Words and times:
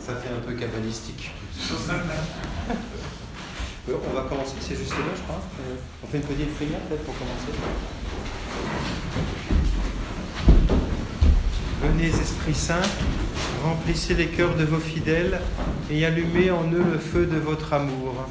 Ça 0.00 0.14
fait 0.16 0.28
un 0.28 0.40
peu 0.46 0.52
cabalistique. 0.54 1.32
On 3.88 4.14
va 4.14 4.22
commencer, 4.22 4.56
c'est 4.60 4.76
juste 4.76 4.90
là, 4.90 4.96
je 5.14 5.22
crois. 5.22 5.40
Euh, 5.60 5.76
on 6.02 6.08
fait 6.08 6.16
une 6.16 6.24
petite 6.24 6.52
prière 6.56 6.80
peut-être 6.88 7.04
pour 7.04 7.14
commencer. 7.16 7.52
Venez, 11.82 12.08
Esprit 12.08 12.54
Saint, 12.54 12.82
remplissez 13.62 14.14
les 14.14 14.26
cœurs 14.26 14.56
de 14.56 14.64
vos 14.64 14.80
fidèles 14.80 15.38
et 15.88 16.04
allumez 16.04 16.50
en 16.50 16.64
eux 16.72 16.84
le 16.92 16.98
feu 16.98 17.26
de 17.26 17.36
votre 17.36 17.72
amour. 17.74 18.26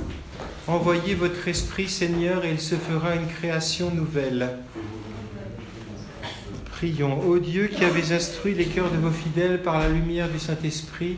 Envoyez 0.68 1.16
votre 1.16 1.47
Esprit, 1.47 1.88
Seigneur, 1.88 2.43
et 2.43 2.52
il 2.52 2.59
se 2.59 2.75
fera 2.75 3.16
une 3.16 3.27
création 3.27 3.91
nouvelle. 3.91 4.57
Prions. 6.71 7.21
Ô 7.25 7.38
Dieu 7.39 7.68
qui 7.68 7.86
avez 7.86 8.11
instruit 8.11 8.55
les 8.55 8.66
cœurs 8.66 8.91
de 8.91 8.97
vos 8.97 9.11
fidèles 9.11 9.61
par 9.61 9.79
la 9.79 9.88
lumière 9.88 10.27
du 10.27 10.39
Saint-Esprit, 10.39 11.18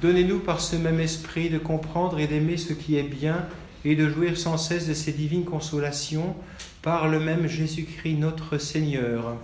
donnez-nous 0.00 0.40
par 0.40 0.60
ce 0.60 0.76
même 0.76 1.00
Esprit 1.00 1.50
de 1.50 1.58
comprendre 1.58 2.18
et 2.18 2.26
d'aimer 2.26 2.56
ce 2.56 2.72
qui 2.72 2.96
est 2.96 3.02
bien 3.02 3.46
et 3.84 3.96
de 3.96 4.08
jouir 4.08 4.36
sans 4.36 4.56
cesse 4.56 4.88
de 4.88 4.94
ces 4.94 5.12
divines 5.12 5.44
consolations 5.44 6.34
par 6.82 7.08
le 7.08 7.20
même 7.20 7.46
Jésus-Christ 7.46 8.14
notre 8.14 8.58
Seigneur. 8.58 9.36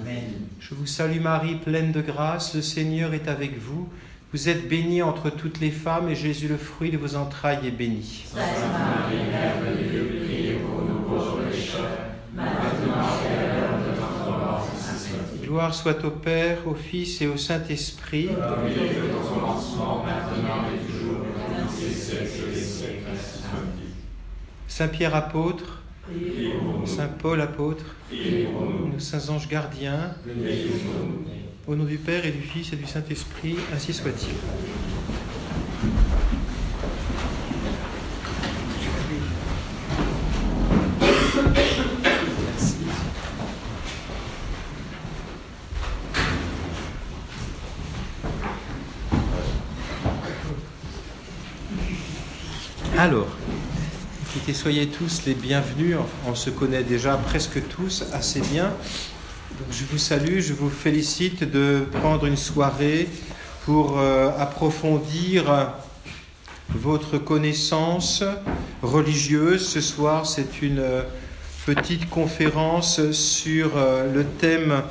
Amen. 0.00 0.24
Je 0.60 0.74
vous 0.74 0.86
salue 0.86 1.20
Marie, 1.20 1.56
pleine 1.56 1.92
de 1.92 2.00
grâce, 2.00 2.54
le 2.54 2.62
Seigneur 2.62 3.14
est 3.14 3.28
avec 3.28 3.58
vous. 3.58 3.88
Vous 4.32 4.50
êtes 4.50 4.68
bénie 4.68 5.00
entre 5.00 5.30
toutes 5.30 5.58
les 5.60 5.70
femmes 5.70 6.10
et 6.10 6.14
Jésus, 6.14 6.48
le 6.48 6.58
fruit 6.58 6.90
de 6.90 6.98
vos 6.98 7.16
entrailles, 7.16 7.66
est 7.66 7.70
béni. 7.70 8.26
Sainte 8.26 8.42
Marie, 8.72 9.16
Mère 9.30 9.56
de 9.64 9.90
Dieu, 9.90 10.17
Gloire 15.48 15.72
soit 15.72 16.04
au 16.04 16.10
Père, 16.10 16.58
au 16.66 16.74
Fils 16.74 17.22
et 17.22 17.26
au 17.26 17.38
Saint-Esprit. 17.38 18.28
Saint 24.66 24.88
Pierre 24.88 25.14
apôtre, 25.14 25.80
Saint 26.84 27.08
Paul 27.08 27.40
apôtre, 27.40 27.86
nos 28.12 28.98
saints 28.98 29.30
anges 29.30 29.48
gardiens, 29.48 30.12
au 31.66 31.74
nom 31.74 31.84
du 31.84 31.96
Père 31.96 32.26
et 32.26 32.30
du 32.30 32.42
Fils 32.42 32.74
et 32.74 32.76
du 32.76 32.86
Saint-Esprit, 32.86 33.56
ainsi 33.74 33.94
soit-il. 33.94 34.34
Alors, 53.08 53.28
Écoutez, 54.28 54.52
soyez 54.52 54.88
tous 54.88 55.22
les 55.24 55.32
bienvenus. 55.32 55.96
On 56.26 56.34
se 56.34 56.50
connaît 56.50 56.82
déjà 56.82 57.16
presque 57.16 57.66
tous 57.68 58.04
assez 58.12 58.42
bien. 58.42 58.70
Je 59.70 59.84
vous 59.90 59.96
salue, 59.96 60.40
je 60.40 60.52
vous 60.52 60.68
félicite 60.68 61.50
de 61.50 61.86
prendre 61.90 62.26
une 62.26 62.36
soirée 62.36 63.08
pour 63.64 63.98
euh, 63.98 64.28
approfondir 64.38 65.72
votre 66.68 67.16
connaissance 67.16 68.22
religieuse. 68.82 69.66
Ce 69.66 69.80
soir, 69.80 70.26
c'est 70.26 70.60
une 70.60 70.80
euh, 70.80 71.02
petite 71.64 72.10
conférence 72.10 73.10
sur 73.12 73.78
euh, 73.78 74.12
le 74.12 74.24
thème 74.26 74.82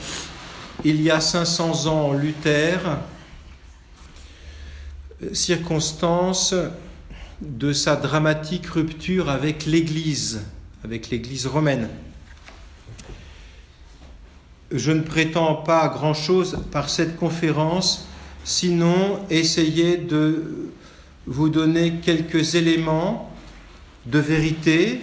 Il 0.83 1.03
y 1.03 1.11
a 1.11 1.21
500 1.21 1.85
ans, 1.85 2.13
Luther, 2.13 2.79
circonstances 5.33 6.55
de 7.41 7.73
sa 7.73 7.95
dramatique 7.95 8.65
rupture 8.67 9.29
avec 9.29 9.65
l'Église, 9.65 10.41
avec 10.83 11.09
l'Église 11.09 11.45
romaine. 11.45 11.89
Je 14.71 14.91
ne 14.91 15.01
prétends 15.01 15.55
pas 15.55 15.87
grand-chose 15.87 16.59
par 16.71 16.89
cette 16.89 17.15
conférence, 17.15 18.07
sinon 18.43 19.19
essayer 19.29 19.97
de 19.97 20.71
vous 21.25 21.49
donner 21.49 21.95
quelques 22.01 22.55
éléments 22.55 23.31
de 24.05 24.19
vérité 24.19 25.01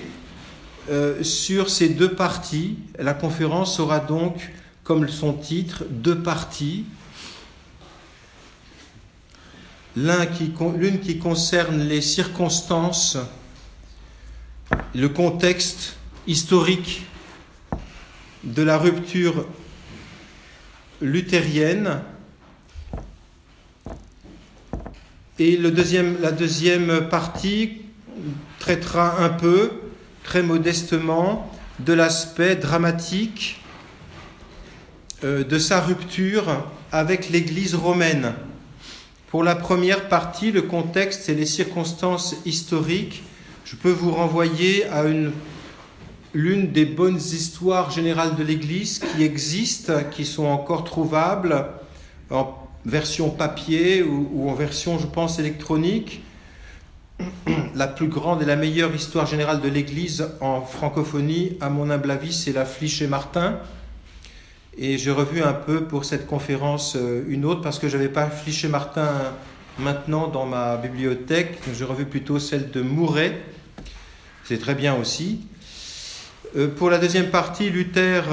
euh, 0.91 1.23
sur 1.23 1.71
ces 1.71 1.91
deux 1.91 2.13
parties. 2.15 2.79
La 2.99 3.15
conférence 3.15 3.79
aura 3.81 4.01
donc, 4.01 4.53
comme 4.83 5.09
son 5.09 5.33
titre, 5.33 5.85
deux 5.89 6.19
parties 6.19 6.85
l'une 9.97 11.01
qui, 11.01 11.19
concerne 11.19 11.81
les 11.81 12.01
circonstances, 12.01 13.19
le 14.95 15.09
contexte 15.09 15.97
historique 16.27 17.07
de 18.43 18.63
la 18.63 18.79
rupture 18.79 19.47
luthérienne, 21.01 22.01
et 25.39 25.57
la 25.57 25.71
deuxième 26.31 27.09
partie 27.09 27.83
traitera 28.59 29.21
un 29.21 29.31
peu, 29.31 29.71
très 30.23 30.43
modestement, 30.43 31.51
de 31.81 31.93
l'aspect 31.93 32.57
dramatique 32.57 33.61
euh, 35.25 35.43
de 35.43 35.59
sa 35.59 35.81
rupture 35.81 36.71
avec 36.93 37.31
l'Église 37.31 37.75
romaine. 37.75 38.33
Pour 39.35 39.43
la 39.43 39.57
première 39.57 40.09
partie, 40.09 40.53
le 40.53 40.63
contexte 40.63 41.29
et 41.29 41.35
les 41.35 41.45
circonstances 41.45 42.37
historiques, 42.47 43.25
je 43.65 43.75
peux 43.75 43.91
vous 43.91 44.13
renvoyer 44.13 44.87
à 44.87 45.03
une, 45.03 45.33
l'une 46.35 46.71
des 46.71 46.85
bonnes 46.85 47.17
histoires 47.17 47.91
générales 47.91 48.37
de 48.37 48.45
l'Église 48.45 49.01
qui 49.01 49.25
existent, 49.25 49.95
qui 50.09 50.25
sont 50.25 50.45
encore 50.45 50.85
trouvables 50.85 51.67
en 52.31 52.57
version 52.87 53.29
papier 53.29 54.05
ou, 54.05 54.49
en 54.49 54.55
version, 54.55 55.01
je 55.01 55.09
pense, 55.09 55.41
électronique. 55.41 56.23
La 57.75 57.89
plus 57.89 58.07
grande 58.07 58.41
et 58.41 58.47
la 58.47 58.55
meilleure 58.55 58.95
histoire 58.95 59.27
générale 59.27 59.61
de 59.61 59.69
l'Église 59.69 60.29
en 60.41 60.61
francophonie, 60.61 61.57
à 61.61 61.71
mon 61.71 61.91
humble 61.91 62.13
avis, 62.13 62.33
c'est 62.33 62.53
la 62.53 62.65
Fliche 62.65 63.03
Martin 63.03 63.59
et 64.77 64.99
j'ai 64.99 65.11
revu 65.11 65.43
un 65.43 65.53
peu 65.53 65.85
pour 65.85 66.05
cette 66.05 66.27
conférence 66.27 66.97
euh, 66.97 67.25
une 67.29 67.45
autre 67.45 67.61
parce 67.61 67.79
que 67.79 67.89
je 67.89 67.97
n'avais 67.97 68.09
pas 68.09 68.27
Fliché 68.27 68.69
Martin 68.69 69.09
maintenant 69.79 70.29
dans 70.29 70.47
ma 70.47 70.77
bibliothèque. 70.77 71.59
J'ai 71.73 71.85
revu 71.85 72.07
plutôt 72.07 72.39
celle 72.39 72.71
de 72.71 72.81
Mouret. 72.81 73.41
C'est 74.45 74.59
très 74.59 74.75
bien 74.75 74.95
aussi. 74.95 75.47
Euh, 76.57 76.69
pour 76.69 76.91
la 76.91 76.99
deuxième 76.99 77.31
partie, 77.31 77.71
Luther 77.71 78.25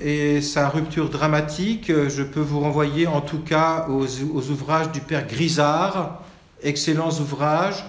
et 0.00 0.40
sa 0.42 0.68
rupture 0.68 1.08
dramatique, 1.08 1.90
je 1.90 2.22
peux 2.22 2.40
vous 2.40 2.60
renvoyer 2.60 3.06
en 3.06 3.22
tout 3.22 3.40
cas 3.40 3.86
aux, 3.88 4.04
aux 4.04 4.50
ouvrages 4.50 4.92
du 4.92 5.00
père 5.00 5.26
Grisard, 5.26 6.22
excellents 6.62 7.12
ouvrages, 7.12 7.84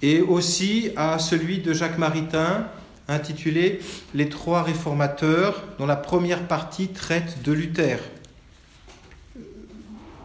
et 0.00 0.20
aussi 0.20 0.90
à 0.96 1.18
celui 1.18 1.58
de 1.58 1.72
Jacques 1.72 1.98
Maritain, 1.98 2.68
intitulé 3.08 3.80
Les 4.14 4.28
trois 4.28 4.62
réformateurs, 4.62 5.64
dont 5.78 5.86
la 5.86 5.96
première 5.96 6.46
partie 6.46 6.88
traite 6.88 7.42
de 7.42 7.52
Luther. 7.52 7.98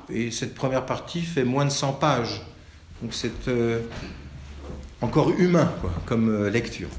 Et 0.10 0.32
cette 0.32 0.54
première 0.54 0.86
partie 0.86 1.22
fait 1.22 1.44
moins 1.44 1.66
de 1.66 1.72
100 1.72 1.94
pages. 1.94 2.42
Donc 3.02 3.14
c'est 3.14 3.48
euh, 3.48 3.80
encore 5.02 5.32
humain 5.32 5.72
comme 6.06 6.30
euh, 6.30 6.50
lecture. 6.50 6.90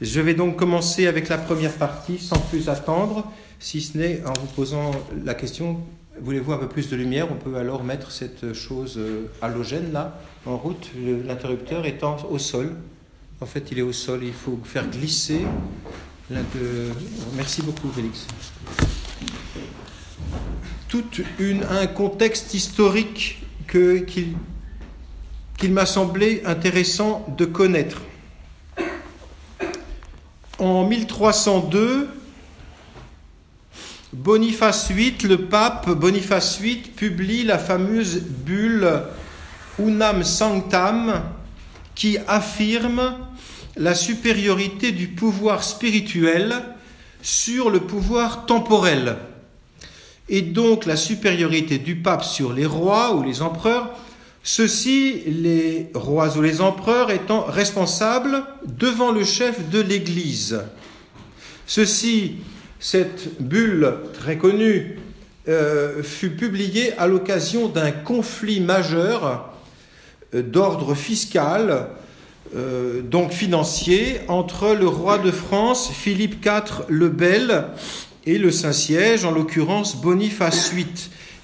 Je 0.00 0.20
vais 0.20 0.34
donc 0.34 0.56
commencer 0.56 1.06
avec 1.06 1.28
la 1.28 1.38
première 1.38 1.72
partie 1.72 2.18
sans 2.18 2.38
plus 2.38 2.68
attendre, 2.68 3.24
si 3.58 3.80
ce 3.80 3.98
n'est 3.98 4.22
en 4.24 4.32
vous 4.32 4.46
posant 4.54 4.92
la 5.24 5.34
question, 5.34 5.80
voulez-vous 6.20 6.52
un 6.52 6.58
peu 6.58 6.68
plus 6.68 6.88
de 6.88 6.94
lumière? 6.94 7.26
On 7.30 7.34
peut 7.34 7.56
alors 7.56 7.82
mettre 7.82 8.12
cette 8.12 8.52
chose 8.52 8.96
euh, 8.98 9.30
halogène 9.42 9.92
là 9.92 10.20
en 10.46 10.56
route, 10.56 10.90
l'interrupteur 11.26 11.86
étant 11.86 12.16
au 12.30 12.38
sol. 12.38 12.76
En 13.40 13.46
fait, 13.46 13.68
il 13.70 13.78
est 13.78 13.82
au 13.82 13.92
sol, 13.92 14.24
il 14.24 14.32
faut 14.32 14.58
faire 14.64 14.88
glisser. 14.90 15.46
Merci 17.36 17.62
beaucoup, 17.62 17.88
Félix. 17.90 18.26
Tout 20.88 21.04
un 21.70 21.86
contexte 21.86 22.52
historique 22.52 23.40
qu'il 23.68 24.34
m'a 25.70 25.86
semblé 25.86 26.42
intéressant 26.44 27.24
de 27.38 27.44
connaître. 27.44 28.02
En 30.58 30.88
1302, 30.88 32.08
Boniface 34.12 34.90
VIII, 34.90 35.16
le 35.28 35.46
pape 35.46 35.90
Boniface 35.90 36.60
VIII, 36.60 36.80
publie 36.96 37.44
la 37.44 37.58
fameuse 37.58 38.20
bulle 38.20 39.04
Unam 39.78 40.24
Sanctam 40.24 41.22
qui 41.98 42.16
affirme 42.28 43.16
la 43.76 43.92
supériorité 43.92 44.92
du 44.92 45.08
pouvoir 45.08 45.64
spirituel 45.64 46.54
sur 47.22 47.70
le 47.70 47.80
pouvoir 47.80 48.46
temporel. 48.46 49.16
et 50.28 50.42
donc 50.42 50.86
la 50.86 50.96
supériorité 50.96 51.78
du 51.78 51.96
pape 51.96 52.22
sur 52.22 52.52
les 52.52 52.66
rois 52.66 53.16
ou 53.16 53.24
les 53.24 53.42
empereurs, 53.42 53.90
ceux-ci, 54.44 55.22
les 55.26 55.90
rois 55.92 56.36
ou 56.36 56.42
les 56.42 56.60
empereurs, 56.60 57.10
étant 57.10 57.44
responsables 57.44 58.44
devant 58.64 59.10
le 59.10 59.24
chef 59.24 59.68
de 59.68 59.80
l'Église. 59.80 60.60
Ceci, 61.66 62.36
cette 62.78 63.42
bulle 63.42 63.94
très 64.14 64.38
connue, 64.38 65.00
euh, 65.48 66.02
fut 66.02 66.30
publiée 66.30 66.92
à 66.98 67.06
l'occasion 67.08 67.68
d'un 67.68 67.90
conflit 67.90 68.60
majeur 68.60 69.52
d'ordre 70.32 70.94
fiscal, 70.94 71.88
euh, 72.56 73.02
donc 73.02 73.32
financier, 73.32 74.20
entre 74.28 74.74
le 74.74 74.88
roi 74.88 75.18
de 75.18 75.30
France, 75.30 75.90
Philippe 75.92 76.44
IV 76.44 76.84
le 76.88 77.08
Bel, 77.08 77.64
et 78.26 78.38
le 78.38 78.50
Saint-Siège, 78.50 79.24
en 79.24 79.30
l'occurrence 79.30 80.00
Boniface 80.00 80.72
VIII. 80.72 80.86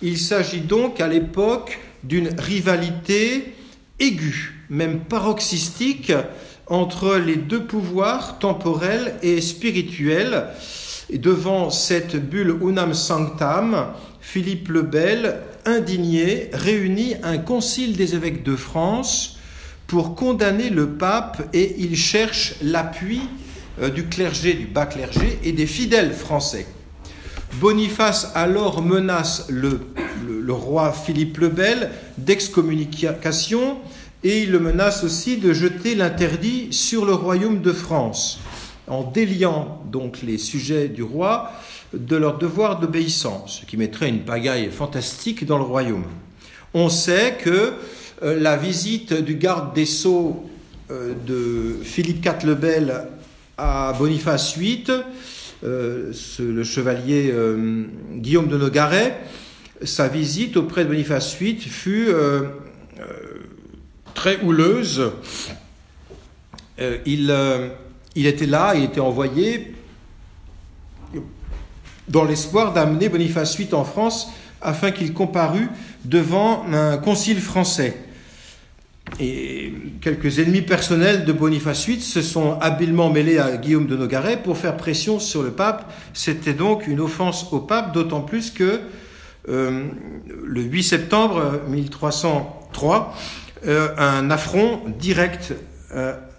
Il 0.02 0.19
s'agit 0.19 0.60
donc 0.60 1.00
à 1.00 1.08
l'époque 1.08 1.81
d'une 2.02 2.28
rivalité 2.38 3.54
aiguë, 3.98 4.66
même 4.69 5.00
paroxystique, 5.00 6.12
entre 6.66 7.16
les 7.16 7.36
deux 7.36 7.64
pouvoirs 7.64 8.38
temporels 8.38 9.14
et 9.22 9.40
spirituels. 9.40 10.46
Et 11.10 11.19
devant 11.19 11.70
cette 11.70 12.16
bulle 12.16 12.56
unam 12.62 12.94
sanctam, 12.94 13.88
Philippe 14.26 14.68
le 14.68 14.82
Bel, 14.82 15.36
indigné, 15.64 16.48
réunit 16.52 17.14
un 17.22 17.38
concile 17.38 17.94
des 17.94 18.16
évêques 18.16 18.42
de 18.42 18.56
France 18.56 19.38
pour 19.86 20.16
condamner 20.16 20.70
le 20.70 20.88
pape 20.88 21.48
et 21.52 21.76
il 21.78 21.96
cherche 21.96 22.54
l'appui 22.60 23.20
euh, 23.80 23.90
du 23.90 24.06
clergé, 24.06 24.54
du 24.54 24.66
bas 24.66 24.86
clergé 24.86 25.38
et 25.44 25.52
des 25.52 25.66
fidèles 25.66 26.12
français. 26.12 26.66
Boniface 27.60 28.32
alors 28.34 28.82
menace 28.82 29.46
le, 29.50 29.82
le, 30.26 30.52
roi 30.52 30.92
Philippe 30.92 31.38
le 31.38 31.50
Bel 31.50 31.90
d'excommunication 32.18 33.76
et 34.24 34.42
il 34.42 34.50
le 34.50 34.58
menace 34.58 35.04
aussi 35.04 35.36
de 35.36 35.52
jeter 35.52 35.94
l'interdit 35.94 36.72
sur 36.72 37.04
le 37.04 37.14
royaume 37.14 37.60
de 37.60 37.72
France, 37.72 38.40
en 38.86 39.02
déliant 39.02 39.82
donc 39.90 40.22
les 40.22 40.38
sujets 40.38 40.88
du 40.88 41.02
roi 41.02 41.52
de 41.92 42.16
leur 42.16 42.38
devoir 42.38 42.81
d'obéissance, 42.81 43.60
ce 43.60 43.66
qui 43.66 43.76
mettrait 43.76 44.08
une 44.08 44.20
pagaille 44.20 44.70
fantastique 44.70 45.46
dans 45.46 45.58
le 45.58 45.64
royaume. 45.64 46.04
On 46.75 46.88
sait 46.88 47.36
que 47.40 47.75
euh, 48.22 48.38
la 48.38 48.56
visite 48.56 49.12
du 49.12 49.36
garde 49.36 49.75
des 49.75 49.86
sceaux 49.86 50.48
euh, 50.90 51.14
de 51.26 51.82
Philippe 51.82 52.25
IV 52.25 52.46
le 52.46 52.54
Bel 52.54 53.06
à 53.56 53.94
Boniface 53.98 54.58
VIII 54.58 54.84
euh, 55.62 56.12
le 56.40 56.64
chevalier 56.64 57.32
Guillaume 58.16 58.48
de 58.48 58.58
Nogaret, 58.58 59.19
sa 59.82 60.08
visite 60.08 60.58
auprès 60.58 60.84
de 60.84 60.90
Boniface 60.90 61.38
VIII 61.38 61.58
fut 61.58 62.08
très 64.12 64.40
houleuse. 64.42 65.10
il, 67.06 67.34
il 68.14 68.26
était 68.26 68.46
là, 68.46 68.75
il 68.75 68.84
était 68.84 69.00
envoyé 69.00 69.75
dans 72.08 72.25
l'espoir 72.25 72.72
d'amener 72.72 73.08
Boniface 73.08 73.56
VIII 73.56 73.75
en 73.75 73.84
France 73.84 74.28
afin 74.61 74.90
qu'il 74.90 75.12
comparût 75.12 75.69
devant 76.05 76.64
un 76.72 76.96
concile 76.99 77.40
français. 77.40 77.96
Et 79.20 79.72
quelques 80.00 80.38
ennemis 80.38 80.62
personnels 80.62 81.25
de 81.25 81.32
Boniface 81.32 81.87
VIII 81.87 82.00
se 82.00 82.22
sont 82.22 82.58
habilement 82.61 83.11
mêlés 83.11 83.38
à 83.38 83.56
Guillaume 83.56 83.87
de 83.87 83.96
Nogaret 83.96 84.43
pour 84.43 84.56
faire 84.56 84.76
pression 84.76 85.19
sur 85.19 85.43
le 85.43 85.50
pape. 85.50 85.93
C'était 86.14 86.55
donc 86.55 86.87
une 86.87 87.00
offense 87.00 87.52
au 87.52 87.60
pape, 87.60 87.93
d'autant 87.93 88.22
plus 88.22 88.50
que 88.50 88.81
euh, 89.49 89.84
le 90.43 90.62
8 90.62 90.82
septembre 90.82 91.60
1303, 91.69 93.14
euh, 93.67 93.88
un 93.99 94.31
affront 94.31 94.81
direct 94.99 95.52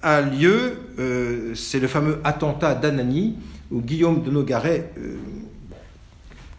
a 0.01 0.21
lieu. 0.21 1.53
C'est 1.55 1.79
le 1.79 1.87
fameux 1.87 2.19
attentat 2.23 2.75
d'Anani, 2.75 3.35
où 3.71 3.81
Guillaume 3.81 4.23
de 4.23 4.31
Nogaret 4.31 4.91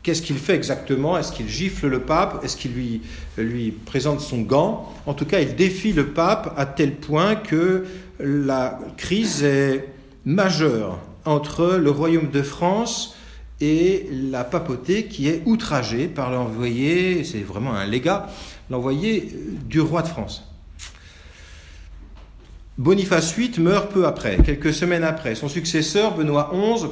Qu'est-ce 0.06 0.22
qu'il 0.22 0.38
fait 0.38 0.54
exactement? 0.54 1.18
Est-ce 1.18 1.32
qu'il 1.32 1.48
gifle 1.48 1.88
le 1.88 1.98
pape? 1.98 2.44
Est-ce 2.44 2.56
qu'il 2.56 2.74
lui, 2.74 3.02
lui 3.36 3.72
présente 3.72 4.20
son 4.20 4.42
gant? 4.42 4.94
En 5.04 5.14
tout 5.14 5.24
cas, 5.24 5.40
il 5.40 5.56
défie 5.56 5.92
le 5.92 6.06
pape 6.06 6.54
à 6.56 6.64
tel 6.64 6.94
point 6.94 7.34
que 7.34 7.86
la 8.20 8.78
crise 8.96 9.42
est 9.42 9.84
majeure 10.24 11.00
entre 11.24 11.74
le 11.74 11.90
royaume 11.90 12.30
de 12.30 12.42
France 12.42 13.16
et 13.60 14.08
la 14.30 14.44
papauté 14.44 15.06
qui 15.06 15.28
est 15.28 15.42
outragée 15.44 16.06
par 16.06 16.30
l'envoyé, 16.30 17.24
c'est 17.24 17.40
vraiment 17.40 17.74
un 17.74 17.84
légat, 17.84 18.28
l'envoyé 18.70 19.32
du 19.68 19.80
roi 19.80 20.02
de 20.02 20.08
France. 20.08 20.55
Boniface 22.78 23.36
VIII 23.36 23.60
meurt 23.60 23.90
peu 23.90 24.06
après, 24.06 24.36
quelques 24.44 24.74
semaines 24.74 25.04
après. 25.04 25.34
Son 25.34 25.48
successeur, 25.48 26.14
Benoît 26.14 26.52
XI, 26.52 26.86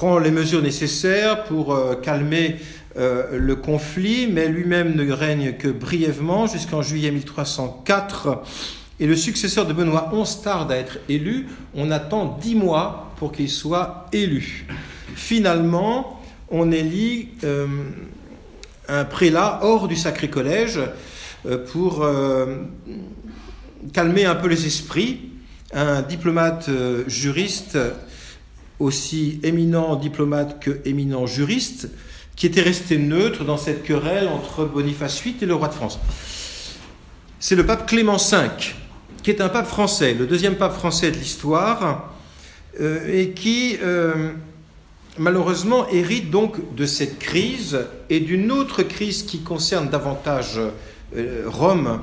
prend 0.00 0.18
les 0.18 0.30
mesures 0.30 0.62
nécessaires 0.62 1.44
pour 1.44 1.74
euh, 1.74 1.94
calmer 1.94 2.56
euh, 2.96 3.38
le 3.38 3.54
conflit, 3.54 4.26
mais 4.26 4.48
lui-même 4.48 4.94
ne 4.94 5.12
règne 5.12 5.52
que 5.58 5.68
brièvement 5.68 6.46
jusqu'en 6.46 6.80
juillet 6.80 7.10
1304. 7.10 8.42
Et 8.98 9.06
le 9.06 9.14
successeur 9.14 9.66
de 9.66 9.74
Benoît 9.74 10.10
XI 10.10 10.42
tarde 10.42 10.72
à 10.72 10.76
être 10.76 11.00
élu. 11.10 11.48
On 11.74 11.90
attend 11.90 12.38
dix 12.40 12.54
mois 12.54 13.12
pour 13.16 13.30
qu'il 13.32 13.50
soit 13.50 14.06
élu. 14.12 14.66
Finalement, 15.14 16.22
on 16.50 16.72
élit 16.72 17.28
euh, 17.44 17.66
un 18.88 19.04
prélat 19.04 19.60
hors 19.62 19.86
du 19.86 19.96
Sacré 19.96 20.30
Collège 20.30 20.80
pour 21.72 22.06
calmer 23.92 24.24
un 24.24 24.34
peu 24.34 24.48
les 24.48 24.66
esprits. 24.66 25.30
Un 25.72 26.02
diplomate 26.02 26.68
juriste 27.06 27.78
aussi 28.80 29.38
éminent 29.42 29.94
diplomate 29.96 30.58
que 30.58 30.80
éminent 30.84 31.26
juriste, 31.26 31.88
qui 32.34 32.46
était 32.46 32.62
resté 32.62 32.98
neutre 32.98 33.44
dans 33.44 33.58
cette 33.58 33.82
querelle 33.82 34.26
entre 34.28 34.64
Boniface 34.64 35.22
VIII 35.22 35.36
et 35.42 35.46
le 35.46 35.54
roi 35.54 35.68
de 35.68 35.74
France. 35.74 36.00
C'est 37.38 37.54
le 37.54 37.64
pape 37.64 37.86
Clément 37.86 38.16
V, 38.16 38.48
qui 39.22 39.30
est 39.30 39.40
un 39.40 39.48
pape 39.48 39.66
français, 39.66 40.14
le 40.14 40.26
deuxième 40.26 40.56
pape 40.56 40.74
français 40.74 41.10
de 41.10 41.16
l'histoire, 41.16 42.10
euh, 42.80 43.00
et 43.12 43.30
qui 43.30 43.78
euh, 43.82 44.32
malheureusement 45.18 45.88
hérite 45.90 46.30
donc 46.30 46.74
de 46.74 46.86
cette 46.86 47.18
crise 47.18 47.78
et 48.08 48.20
d'une 48.20 48.50
autre 48.50 48.82
crise 48.82 49.24
qui 49.24 49.40
concerne 49.40 49.88
davantage 49.90 50.60
euh, 51.16 51.44
Rome 51.46 52.00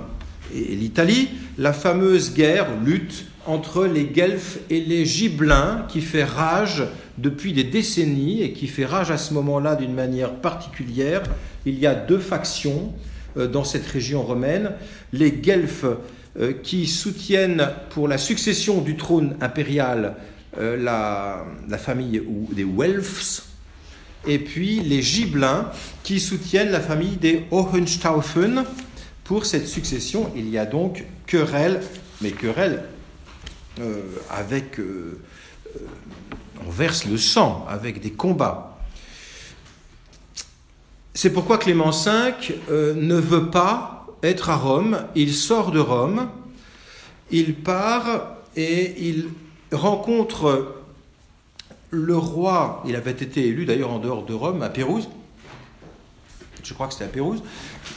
et 0.56 0.76
l'Italie, 0.76 1.30
la 1.58 1.74
fameuse 1.74 2.34
guerre, 2.34 2.68
lutte 2.84 3.26
entre 3.46 3.86
les 3.86 4.06
Guelfes 4.06 4.60
et 4.70 4.82
les 4.82 5.06
Gibelins 5.06 5.86
qui 5.90 6.02
fait 6.02 6.24
rage 6.24 6.84
depuis 7.18 7.54
des 7.54 7.64
décennies 7.64 8.42
et 8.42 8.52
qui 8.52 8.68
fait 8.68 8.86
rage 8.86 9.10
à 9.10 9.18
ce 9.18 9.34
moment-là 9.34 9.76
d'une 9.76 9.94
manière 9.94 10.36
particulière. 10.36 11.24
Il 11.66 11.80
y 11.80 11.88
a 11.88 11.96
deux 11.96 12.20
factions 12.20 12.94
euh, 13.38 13.48
dans 13.48 13.64
cette 13.64 13.86
région 13.88 14.22
romaine. 14.22 14.72
Les 15.14 15.32
Guelfes 15.32 15.86
euh, 16.40 16.54
qui 16.62 16.88
soutiennent 16.88 17.70
pour 17.90 18.08
la 18.08 18.18
succession 18.18 18.82
du 18.82 18.96
trône 18.96 19.36
impérial 19.42 20.16
euh, 20.60 20.76
la, 20.78 21.46
la 21.70 21.78
famille 21.78 22.22
des 22.52 22.66
Welfs, 22.66 23.44
et 24.26 24.40
puis 24.40 24.80
les 24.82 25.02
Gibelins 25.02 25.72
qui 26.04 26.20
soutiennent 26.20 26.72
la 26.72 26.80
famille 26.80 27.18
des 27.18 27.46
Hohenstaufen. 27.52 28.64
Pour 29.28 29.46
cette 29.46 29.68
succession, 29.68 30.32
il 30.38 30.50
y 30.50 30.58
a 30.58 30.66
donc 30.66 31.04
querelle, 31.26 31.82
mais 32.22 32.32
querelle 32.32 32.86
euh, 33.82 34.02
avec. 34.30 34.80
Euh, 34.80 35.20
euh, 35.76 35.80
on 36.66 36.70
verse 36.70 37.04
le 37.04 37.18
sang 37.18 37.66
avec 37.70 38.00
des 38.00 38.12
combats. 38.12 38.78
C'est 41.14 41.32
pourquoi 41.32 41.58
Clément 41.58 41.92
V 41.92 42.56
ne 42.70 43.16
veut 43.16 43.50
pas 43.50 44.08
être 44.24 44.50
à 44.50 44.56
Rome. 44.56 45.06
Il 45.14 45.34
sort 45.34 45.72
de 45.72 45.80
Rome, 45.80 46.30
il 47.30 47.54
part 47.54 48.38
et 48.56 49.10
il 49.10 49.28
rencontre 49.74 50.74
le 51.90 52.18
roi. 52.18 52.82
Il 52.88 52.96
avait 52.96 53.12
été 53.12 53.46
élu 53.46 53.66
d'ailleurs 53.66 53.92
en 53.92 54.00
dehors 54.00 54.26
de 54.26 54.34
Rome, 54.34 54.62
à 54.62 54.70
Pérouse. 54.70 55.10
Je 56.68 56.74
crois 56.74 56.88
que 56.88 56.94
c'était 56.94 57.06
à 57.06 57.08
Pérouse. 57.08 57.42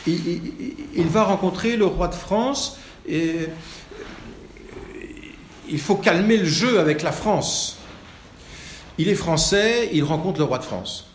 Il, 0.07 1.09
va 1.09 1.25
rencontrer 1.25 1.77
le 1.77 1.87
roi 1.87 2.07
de 2.07 2.15
France 2.15 2.79
et 3.09 3.49
il 5.69 5.81
faut 5.81 5.97
calmer 5.97 6.37
le 6.37 6.45
jeu 6.45 6.79
avec 6.79 7.03
la 7.03 7.11
France. 7.11 7.79
Il 8.97 9.09
est 9.09 9.17
français, 9.17 9.91
il 9.93 10.05
rencontre 10.05 10.39
le 10.39 10.45
roi 10.45 10.59
de 10.59 10.63
France. 10.63 11.11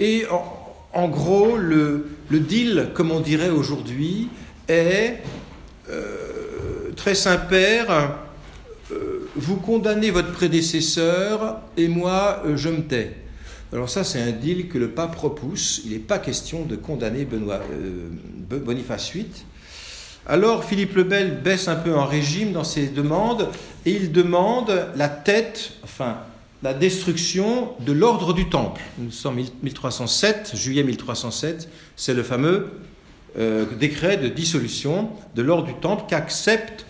Et 0.00 0.24
en, 0.94 1.08
gros, 1.08 1.58
le, 1.58 2.08
deal, 2.30 2.90
comme 2.94 3.10
on 3.10 3.20
dirait 3.20 3.50
aujourd'hui, 3.50 4.30
est 4.68 5.22
euh, 5.90 6.90
très 6.96 7.14
Saint-Père, 7.14 8.16
euh, 8.92 9.28
vous 9.36 9.56
condamnez 9.56 10.10
votre 10.10 10.32
prédécesseur 10.32 11.60
et 11.76 11.88
moi, 11.88 12.42
euh, 12.46 12.56
je 12.56 12.70
me 12.70 12.80
tais. 12.80 13.23
Alors 13.72 13.88
ça, 13.88 14.04
c'est 14.04 14.20
un 14.20 14.32
deal 14.32 14.68
que 14.68 14.78
le 14.78 14.90
pape 14.90 15.16
repousse. 15.16 15.82
Il 15.84 15.92
n'est 15.92 15.98
pas 15.98 16.18
question 16.18 16.64
de 16.64 16.76
condamner 16.76 17.24
Benoît, 17.24 17.60
Boniface 18.48 19.12
VIII. 19.12 19.26
Alors 20.26 20.64
Philippe 20.64 20.94
le 20.94 21.04
Bel 21.04 21.42
baisse 21.42 21.68
un 21.68 21.76
peu 21.76 21.94
en 21.94 22.06
régime 22.06 22.52
dans 22.52 22.64
ses 22.64 22.86
demandes 22.88 23.48
et 23.84 23.90
il 23.90 24.10
demande 24.10 24.88
la 24.96 25.08
tête, 25.08 25.72
enfin 25.82 26.16
la 26.62 26.72
destruction 26.72 27.72
de 27.80 27.92
l'ordre 27.92 28.32
du 28.32 28.48
Temple. 28.48 28.80
Nous 28.96 29.10
sommes 29.10 29.36
1307, 29.62 30.52
juillet 30.54 30.82
1307, 30.82 31.68
c'est 31.94 32.14
le 32.14 32.22
fameux 32.22 32.70
euh, 33.38 33.66
décret 33.78 34.16
de 34.16 34.28
dissolution 34.28 35.10
de 35.34 35.42
l'ordre 35.42 35.66
du 35.66 35.74
Temple 35.74 36.04
qu'accepte 36.08 36.86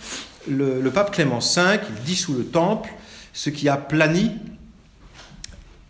le, 0.49 0.89
pape 0.91 1.11
Clément 1.11 1.41
V. 1.41 1.81
Il 1.89 2.05
dissout 2.05 2.35
le 2.35 2.45
Temple, 2.45 2.89
ce 3.33 3.51
qui 3.51 3.69
a 3.69 3.77
plani 3.77 4.31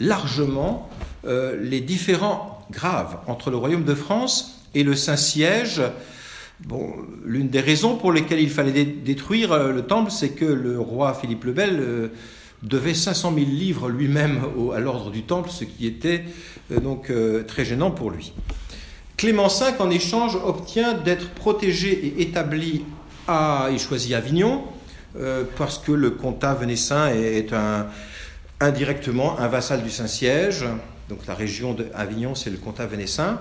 largement 0.01 0.89
euh, 1.27 1.57
les 1.63 1.81
différends 1.81 2.67
graves 2.71 3.19
entre 3.27 3.51
le 3.51 3.57
royaume 3.57 3.85
de 3.85 3.95
France 3.95 4.61
et 4.75 4.83
le 4.83 4.95
Saint-Siège 4.95 5.83
Bon, 6.61 6.95
l'une 7.25 7.49
des 7.49 7.61
raisons 7.61 7.97
pour 7.97 8.13
lesquelles 8.13 8.41
il 8.41 8.49
fallait 8.49 8.85
détruire 8.85 9.53
euh, 9.53 9.73
le 9.73 9.83
temple, 9.83 10.13
c'est 10.13 10.31
que 10.31 10.45
le 10.45 10.79
roi 10.79 11.13
Philippe 11.13 11.45
le 11.45 11.53
Bel 11.53 11.81
euh, 11.81 12.09
devait 12.63 12.95
500 12.95 13.35
000 13.35 13.47
livres 13.51 13.89
lui-même 13.89 14.41
à 14.75 14.79
l'ordre 14.79 15.11
du 15.11 15.23
temple, 15.23 15.51
ce 15.51 15.65
qui 15.65 15.87
était 15.87 16.25
donc 16.71 17.13
très 17.47 17.63
gênant 17.63 17.91
pour 17.91 18.11
lui. 18.11 18.33
Clément 19.19 19.49
V, 19.49 19.67
en 19.81 19.91
échange, 19.91 20.37
obtient 20.37 20.95
d'être 20.95 21.29
protégé 21.31 21.91
et 21.93 22.23
établi 22.23 22.85
à, 23.29 23.69
il 23.71 23.79
choisit 23.79 24.15
Avignon, 24.15 24.63
parce 25.59 25.77
que 25.77 25.93
le 25.93 26.11
comtat 26.11 26.55
venessin 26.55 27.09
est 27.09 27.53
un, 27.53 27.87
indirectement 28.61 29.39
un 29.39 29.49
vassal 29.49 29.83
du 29.83 29.91
Saint-Siège, 29.91 30.65
donc 31.09 31.27
la 31.27 31.35
région 31.35 31.75
d'Avignon, 31.75 32.35
c'est 32.35 32.51
le 32.51 32.57
comtat 32.57 32.87
venessin, 32.87 33.41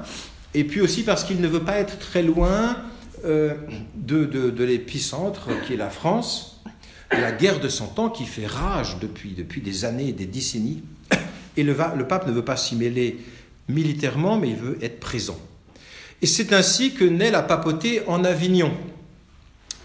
et 0.54 0.64
puis 0.64 0.82
aussi 0.82 1.04
parce 1.04 1.24
qu'il 1.24 1.42
ne 1.42 1.48
veut 1.48 1.64
pas 1.64 1.78
être 1.78 1.98
très 2.00 2.24
loin 2.24 2.78
euh, 3.26 3.54
de, 3.96 4.64
l'épicentre 4.64 5.50
qui 5.66 5.74
est 5.74 5.78
la 5.78 5.90
France, 5.90 6.62
la 7.12 7.32
guerre 7.32 7.60
de 7.60 7.70
Cent 7.70 7.98
Ans 8.00 8.10
qui 8.10 8.26
fait 8.26 8.48
rage 8.48 8.98
depuis, 9.00 9.32
depuis 9.32 9.62
des 9.62 9.86
années 9.86 10.10
et 10.10 10.14
des 10.14 10.26
décennies. 10.26 10.84
Et 11.56 11.64
le, 11.64 11.76
le 11.96 12.08
pape 12.08 12.28
ne 12.28 12.32
veut 12.32 12.44
pas 12.44 12.58
s'y 12.58 12.76
mêler 12.76 13.20
militairement, 13.70 14.38
mais 14.38 14.50
il 14.50 14.56
veut 14.56 14.78
être 14.82 15.00
présent. 15.00 15.38
Et 16.22 16.26
c'est 16.26 16.54
ainsi 16.54 16.94
que 16.94 17.04
naît 17.04 17.32
la 17.32 17.44
papauté 17.44 18.02
en 18.08 18.24
Avignon. 18.24 18.74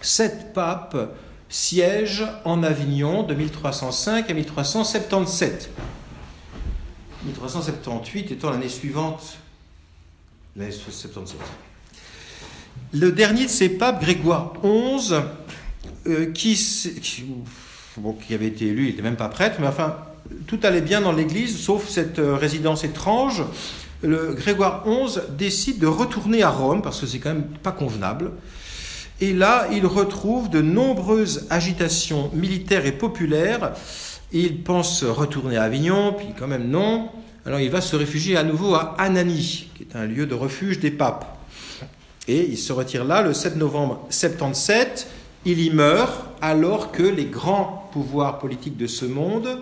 Sept 0.01 0.53
papes 0.53 1.15
siègent 1.49 2.27
en 2.45 2.63
Avignon 2.63 3.23
de 3.23 3.33
1305 3.33 4.29
à 4.29 4.33
1377. 4.33 5.69
1378 7.25 8.31
étant 8.31 8.51
l'année 8.51 8.69
suivante, 8.69 9.37
l'année 10.55 10.71
77. 10.71 11.37
Le 12.93 13.11
dernier 13.11 13.45
de 13.45 13.49
ces 13.49 13.69
papes, 13.69 14.01
Grégoire 14.01 14.53
XI, 14.63 15.15
euh, 16.07 16.31
qui, 16.31 16.55
qui, 17.01 18.33
avait 18.33 18.47
été 18.47 18.67
élu, 18.67 18.85
il 18.85 18.89
n'était 18.91 19.01
même 19.01 19.17
pas 19.17 19.29
prêtre, 19.29 19.57
mais 19.59 19.67
enfin, 19.67 19.97
tout 20.47 20.59
allait 20.63 20.81
bien 20.81 21.01
dans 21.01 21.11
l'Église, 21.11 21.59
sauf 21.59 21.87
cette 21.87 22.19
euh, 22.19 22.35
résidence 22.35 22.83
étrange. 22.83 23.43
Le 24.01 24.33
Grégoire 24.33 24.85
XI 24.85 25.19
décide 25.37 25.79
de 25.79 25.87
retourner 25.87 26.41
à 26.41 26.49
Rome, 26.49 26.81
parce 26.81 27.01
que 27.01 27.05
c'est 27.05 27.19
quand 27.19 27.33
même 27.33 27.47
pas 27.61 27.73
convenable. 27.73 28.31
Et 29.21 29.33
là, 29.33 29.67
il 29.71 29.85
retrouve 29.85 30.49
de 30.49 30.61
nombreuses 30.61 31.47
agitations 31.49 32.29
militaires 32.33 32.85
et 32.85 32.91
populaires. 32.91 33.73
Il 34.31 34.61
pense 34.63 35.03
retourner 35.03 35.57
à 35.57 35.63
Avignon, 35.63 36.13
puis 36.13 36.27
quand 36.37 36.47
même 36.47 36.69
non. 36.69 37.09
Alors 37.45 37.59
il 37.59 37.69
va 37.69 37.81
se 37.81 37.95
réfugier 37.95 38.37
à 38.37 38.43
nouveau 38.43 38.75
à 38.75 38.95
Anani, 38.97 39.69
qui 39.75 39.83
est 39.83 39.95
un 39.95 40.05
lieu 40.05 40.25
de 40.25 40.35
refuge 40.35 40.79
des 40.79 40.91
papes. 40.91 41.37
Et 42.27 42.45
il 42.47 42.57
se 42.57 42.71
retire 42.71 43.05
là 43.05 43.21
le 43.21 43.33
7 43.33 43.55
novembre 43.55 44.05
77. 44.09 45.07
Il 45.45 45.59
y 45.59 45.69
meurt 45.69 46.25
alors 46.41 46.91
que 46.91 47.03
les 47.03 47.25
grands 47.25 47.89
pouvoirs 47.91 48.39
politiques 48.39 48.77
de 48.77 48.87
ce 48.87 49.05
monde 49.05 49.59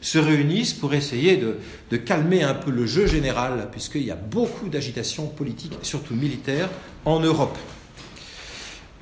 se 0.00 0.18
réunissent 0.18 0.72
pour 0.72 0.94
essayer 0.94 1.36
de, 1.36 1.96
calmer 1.96 2.42
un 2.42 2.54
peu 2.54 2.70
le 2.70 2.86
jeu 2.86 3.06
général, 3.06 3.68
puisqu'il 3.70 4.04
y 4.04 4.10
a 4.10 4.16
beaucoup 4.16 4.68
d'agitations 4.68 5.26
politiques, 5.26 5.78
surtout 5.82 6.14
militaires, 6.14 6.70
en 7.04 7.20
Europe. 7.20 7.58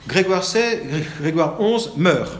Grégoire, 0.06 0.42
XI 0.42 1.90
meurt. 1.96 2.38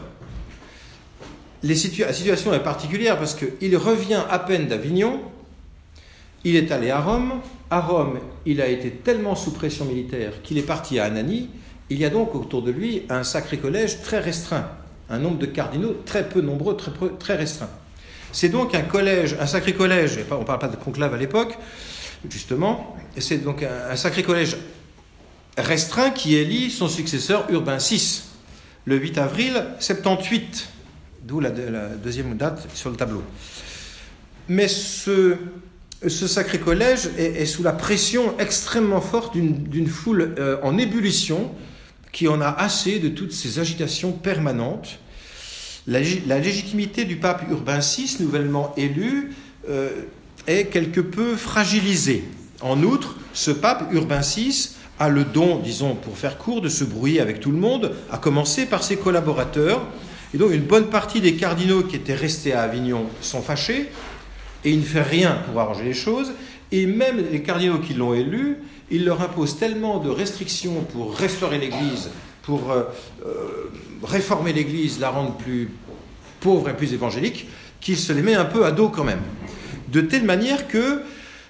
la 1.63 1.75
situation 1.75 2.53
est 2.53 2.63
particulière 2.63 3.17
parce 3.17 3.35
qu'il 3.35 3.77
revient 3.77 4.21
à 4.29 4.39
peine 4.39 4.67
d'Avignon, 4.67 5.19
il 6.43 6.55
est 6.55 6.71
allé 6.71 6.91
à 6.91 7.01
Rome. 7.01 7.41
À 7.71 7.81
Rome, 7.81 8.19
il 8.45 8.61
a 8.61 8.67
été 8.67 8.91
tellement 8.91 9.35
sous 9.35 9.51
pression 9.51 9.85
militaire 9.85 10.43
qu'il 10.43 10.59
est 10.59 10.65
parti 10.65 10.99
à 10.99 11.05
Anani. 11.05 11.49
Il 11.89 11.99
y 11.99 12.05
a 12.05 12.09
donc 12.09 12.35
autour 12.35 12.61
de 12.61 12.71
lui 12.71 13.03
un 13.09 13.23
sacré 13.23 13.57
collège 13.57 14.01
très 14.01 14.19
restreint, 14.19 14.69
un 15.09 15.17
nombre 15.17 15.39
de 15.39 15.47
cardinaux 15.47 15.95
très 16.05 16.29
peu 16.29 16.41
nombreux, 16.41 16.77
très, 16.77 16.91
très 17.19 17.35
restreint. 17.35 17.69
C'est 18.31 18.49
donc 18.49 18.75
un 18.75 18.81
collège, 18.81 19.35
un 19.39 19.47
sacré 19.47 19.73
collège, 19.73 20.19
on 20.29 20.39
ne 20.39 20.43
parle 20.43 20.59
pas 20.59 20.67
de 20.67 20.75
conclave 20.75 21.13
à 21.13 21.17
l'époque, 21.17 21.57
justement, 22.29 22.95
c'est 23.17 23.37
donc 23.37 23.63
un, 23.63 23.95
sacré 23.95 24.23
collège 24.23 24.57
restreint 25.57 26.09
qui 26.09 26.35
élit 26.35 26.69
son 26.69 26.87
successeur 26.87 27.49
Urbain 27.49 27.77
VI, 27.77 28.23
le 28.85 28.97
8 28.97 29.17
avril 29.17 29.65
78, 29.79 30.69
d'où 31.23 31.39
la, 31.39 31.49
deuxième 31.49 32.35
date 32.35 32.67
sur 32.73 32.89
le 32.89 32.95
tableau. 32.95 33.23
Mais 34.47 34.67
ce, 34.67 35.37
ce 36.07 36.27
sacré 36.27 36.59
collège 36.59 37.09
est, 37.17 37.45
sous 37.45 37.63
la 37.63 37.73
pression 37.73 38.37
extrêmement 38.39 39.01
forte 39.01 39.35
d'une 39.35 39.87
foule 39.87 40.35
euh, 40.37 40.57
en 40.61 40.77
ébullition 40.77 41.51
qui 42.11 42.27
en 42.27 42.39
a 42.41 42.47
assez 42.47 42.99
de 42.99 43.09
toutes 43.09 43.33
ces 43.33 43.59
agitations 43.59 44.13
permanentes. 44.13 44.99
La, 45.87 45.99
légitimité 45.99 47.05
du 47.05 47.17
pape 47.17 47.43
Urbain 47.49 47.79
VI, 47.79 48.17
nouvellement 48.21 48.73
élu, 48.77 49.33
euh, 49.69 49.89
est 50.47 50.65
quelque 50.67 51.01
peu 51.01 51.35
fragilisée. 51.35 52.23
En 52.61 52.81
outre, 52.83 53.17
ce 53.33 53.51
pape 53.51 53.91
Urbain 53.91 54.21
VI 54.21 54.75
a 54.99 55.09
le 55.09 55.23
don, 55.23 55.59
disons 55.59 55.95
pour 55.95 56.17
faire 56.17 56.37
court, 56.37 56.61
de 56.61 56.69
se 56.69 56.83
brouiller 56.83 57.19
avec 57.19 57.39
tout 57.39 57.51
le 57.51 57.57
monde, 57.57 57.93
à 58.11 58.17
commencer 58.17 58.65
par 58.65 58.83
ses 58.83 58.97
collaborateurs. 58.97 59.81
Et 60.33 60.37
donc 60.37 60.51
une 60.51 60.63
bonne 60.63 60.89
partie 60.89 61.21
des 61.21 61.35
cardinaux 61.35 61.83
qui 61.83 61.95
étaient 61.95 62.15
restés 62.15 62.53
à 62.53 62.61
Avignon 62.61 63.05
sont 63.21 63.41
fâchés, 63.41 63.89
et 64.63 64.71
il 64.71 64.79
ne 64.79 64.85
fait 64.85 65.01
rien 65.01 65.39
pour 65.45 65.59
arranger 65.59 65.83
les 65.83 65.93
choses. 65.93 66.31
Et 66.71 66.85
même 66.87 67.23
les 67.31 67.43
cardinaux 67.43 67.79
qui 67.79 67.93
l'ont 67.93 68.13
élu, 68.13 68.57
il 68.89 69.05
leur 69.05 69.21
impose 69.21 69.57
tellement 69.57 69.99
de 69.99 70.09
restrictions 70.09 70.81
pour 70.91 71.15
restaurer 71.15 71.57
l'Église, 71.57 72.09
pour 72.41 72.71
euh, 72.71 72.83
euh, 73.25 73.71
réformer 74.03 74.53
l'Église, 74.53 74.99
la 74.99 75.09
rendre 75.09 75.35
plus 75.35 75.69
pauvre 76.39 76.69
et 76.69 76.75
plus 76.75 76.93
évangélique, 76.93 77.47
qu'il 77.81 77.97
se 77.97 78.13
les 78.13 78.21
met 78.21 78.35
un 78.35 78.45
peu 78.45 78.65
à 78.65 78.71
dos 78.71 78.89
quand 78.89 79.03
même. 79.03 79.21
De 79.91 80.01
telle 80.01 80.23
manière 80.23 80.67
que 80.67 81.01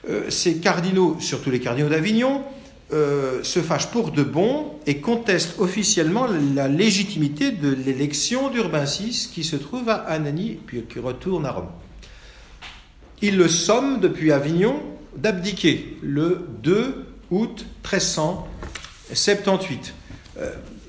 euh, 0.10 0.30
ces 0.30 0.58
cardinaux, 0.58 1.18
surtout 1.20 1.50
les 1.50 1.60
cardinaux 1.60 1.90
d'Avignon, 1.90 2.44
se 2.92 3.62
fâchent 3.62 3.92
pour 3.92 4.12
de 4.12 4.24
bon 4.24 4.74
et 4.86 5.02
contestent 5.02 5.60
officiellement 5.60 6.28
la 6.56 6.68
légitimité 6.68 7.52
de 7.52 7.70
l'élection 7.70 8.50
d'Urbain 8.50 8.86
VI 8.86 9.30
qui 9.34 9.44
se 9.44 9.56
trouve 9.56 9.90
à 9.90 9.96
Anani, 9.96 10.60
puis 10.66 10.84
qui 10.84 11.00
retourne 11.00 11.46
à 11.46 11.52
Rome 11.52 11.70
il 13.22 13.38
le 13.38 13.48
somme 13.48 14.00
depuis 14.00 14.32
Avignon 14.32 14.82
d'abdiquer 15.16 15.98
le 16.02 16.48
2 16.62 17.06
août 17.32 17.66
1378. 17.84 19.94
Euh, 20.38 20.54